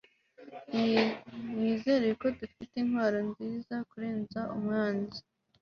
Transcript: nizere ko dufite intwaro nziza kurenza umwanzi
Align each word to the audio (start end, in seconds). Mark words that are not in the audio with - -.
nizere 1.55 2.07
ko 2.19 2.27
dufite 2.39 2.73
intwaro 2.83 3.17
nziza 3.29 3.75
kurenza 3.89 4.39
umwanzi 4.55 5.19